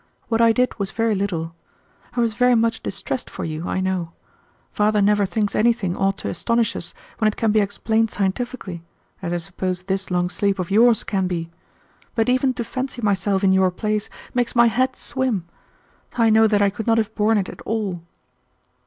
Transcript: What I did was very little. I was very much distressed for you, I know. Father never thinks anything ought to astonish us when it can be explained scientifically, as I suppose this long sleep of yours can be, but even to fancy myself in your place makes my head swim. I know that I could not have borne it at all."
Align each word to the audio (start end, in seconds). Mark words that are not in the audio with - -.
What 0.29 0.41
I 0.41 0.51
did 0.51 0.79
was 0.79 0.89
very 0.89 1.13
little. 1.13 1.53
I 2.15 2.21
was 2.21 2.33
very 2.33 2.55
much 2.55 2.81
distressed 2.81 3.29
for 3.29 3.45
you, 3.45 3.67
I 3.69 3.79
know. 3.79 4.13
Father 4.71 4.99
never 4.99 5.27
thinks 5.27 5.53
anything 5.53 5.95
ought 5.95 6.17
to 6.17 6.29
astonish 6.29 6.75
us 6.75 6.95
when 7.19 7.27
it 7.27 7.35
can 7.35 7.51
be 7.51 7.59
explained 7.59 8.09
scientifically, 8.09 8.81
as 9.21 9.31
I 9.31 9.37
suppose 9.37 9.83
this 9.83 10.09
long 10.09 10.27
sleep 10.31 10.57
of 10.57 10.71
yours 10.71 11.03
can 11.03 11.27
be, 11.27 11.51
but 12.15 12.29
even 12.29 12.55
to 12.55 12.63
fancy 12.63 13.03
myself 13.03 13.43
in 13.43 13.51
your 13.51 13.69
place 13.69 14.09
makes 14.33 14.55
my 14.55 14.65
head 14.65 14.95
swim. 14.95 15.45
I 16.17 16.31
know 16.31 16.47
that 16.47 16.63
I 16.63 16.71
could 16.71 16.87
not 16.87 16.97
have 16.97 17.13
borne 17.13 17.37
it 17.37 17.47
at 17.47 17.61
all." 17.61 18.01